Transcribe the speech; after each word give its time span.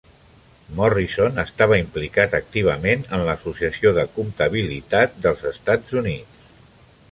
Morrison 0.77 1.41
estava 1.43 1.77
implicat 1.81 2.33
activament 2.37 3.05
en 3.19 3.27
l'Associació 3.29 3.93
de 3.99 4.07
Comptabilitat 4.17 5.17
dels 5.27 5.47
Estats 5.55 5.97
Units. 6.05 6.45